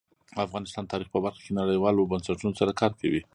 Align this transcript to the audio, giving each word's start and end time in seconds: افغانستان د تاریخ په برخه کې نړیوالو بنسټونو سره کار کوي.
افغانستان 0.45 0.83
د 0.85 0.89
تاریخ 0.93 1.07
په 1.11 1.19
برخه 1.25 1.41
کې 1.45 1.57
نړیوالو 1.61 2.09
بنسټونو 2.11 2.57
سره 2.59 2.71
کار 2.81 2.91
کوي. 3.01 3.21